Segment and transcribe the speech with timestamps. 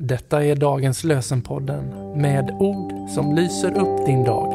[0.00, 4.52] Detta är dagens lösenpodden med ord som lyser upp din dag.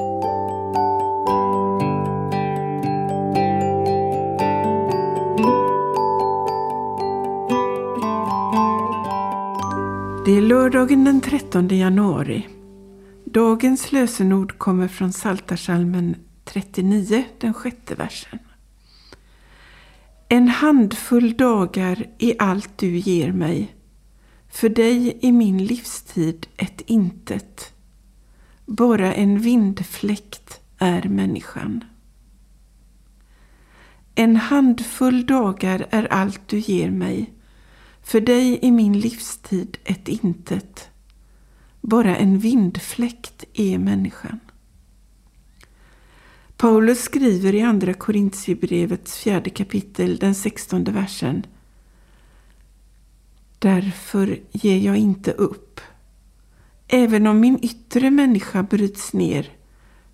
[10.26, 12.48] Det är lördagen den 13 januari.
[13.26, 18.40] Dagens lösenord kommer från Psaltarpsalmen 39, den sjätte versen.
[20.30, 23.76] En handfull dagar är allt du ger mig.
[24.54, 27.74] För dig är min livstid ett intet.
[28.66, 31.84] Bara en vindfläkt är människan.
[34.16, 37.34] En handfull dagar är allt du ger mig.
[38.02, 40.90] För dig är min livstid ett intet.
[41.82, 44.40] Bara en vindfläkt är människan.
[46.58, 51.46] Paulus skriver i Andra Korintierbrevets fjärde kapitel, den sextonde versen.
[53.64, 55.82] Därför ger jag inte upp.
[56.88, 59.50] Även om min yttre människa bryts ner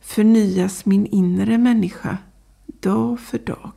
[0.02, 2.18] förnyas min inre människa
[2.80, 3.74] dag för dag.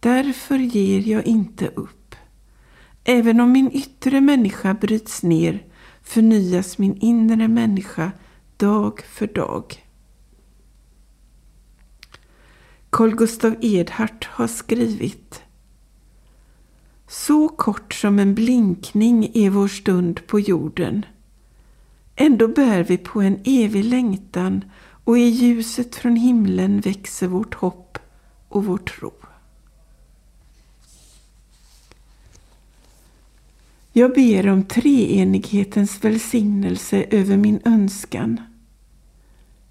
[0.00, 2.14] Därför ger jag inte upp.
[3.04, 5.64] Även om min yttre människa bryts ner
[6.02, 8.12] förnyas min inre människa
[8.56, 9.84] dag för dag.
[12.90, 15.43] Carl Gustav Edhart har skrivit
[17.26, 21.06] så kort som en blinkning är vår stund på jorden.
[22.16, 24.64] Ändå bär vi på en evig längtan
[25.04, 27.98] och i ljuset från himlen växer vårt hopp
[28.48, 29.12] och vår tro.
[33.92, 38.40] Jag ber om treenighetens välsignelse över min önskan.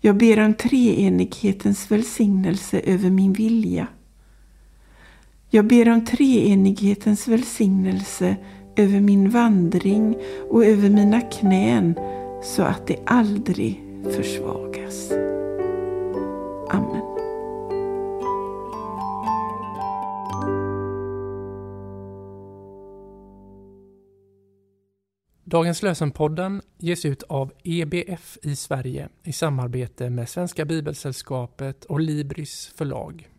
[0.02, 3.88] Jag ber om treenighetens välsignelse över min vilja.
[5.56, 8.36] Jag ber om treenighetens välsignelse
[8.76, 10.18] över min vandring
[10.50, 11.96] och över mina knän
[12.44, 15.12] så att det aldrig försvagas.
[16.70, 17.02] Amen.
[25.44, 32.74] Dagens lösenpodden ges ut av EBF i Sverige i samarbete med Svenska Bibelsällskapet och Libris
[32.76, 33.33] förlag.